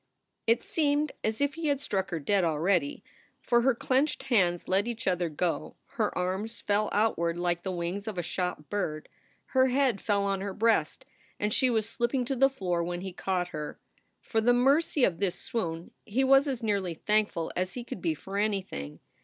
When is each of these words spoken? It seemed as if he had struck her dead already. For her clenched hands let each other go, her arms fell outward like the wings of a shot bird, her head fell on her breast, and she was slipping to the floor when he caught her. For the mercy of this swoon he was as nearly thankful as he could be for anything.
It 0.47 0.63
seemed 0.63 1.11
as 1.23 1.39
if 1.39 1.53
he 1.53 1.67
had 1.67 1.79
struck 1.79 2.09
her 2.09 2.17
dead 2.19 2.43
already. 2.43 3.03
For 3.39 3.61
her 3.61 3.75
clenched 3.75 4.23
hands 4.23 4.67
let 4.67 4.87
each 4.87 5.05
other 5.05 5.29
go, 5.29 5.75
her 5.89 6.17
arms 6.17 6.59
fell 6.59 6.89
outward 6.91 7.37
like 7.37 7.61
the 7.61 7.71
wings 7.71 8.07
of 8.07 8.17
a 8.17 8.23
shot 8.23 8.67
bird, 8.67 9.09
her 9.53 9.67
head 9.67 10.01
fell 10.01 10.23
on 10.23 10.41
her 10.41 10.55
breast, 10.55 11.05
and 11.39 11.53
she 11.53 11.69
was 11.69 11.87
slipping 11.87 12.25
to 12.25 12.35
the 12.35 12.49
floor 12.49 12.83
when 12.83 13.01
he 13.01 13.13
caught 13.13 13.49
her. 13.49 13.77
For 14.19 14.41
the 14.41 14.53
mercy 14.55 15.03
of 15.03 15.19
this 15.19 15.37
swoon 15.39 15.91
he 16.03 16.23
was 16.23 16.47
as 16.47 16.63
nearly 16.63 16.95
thankful 16.95 17.51
as 17.55 17.73
he 17.73 17.83
could 17.83 18.01
be 18.01 18.15
for 18.15 18.39
anything. 18.39 19.01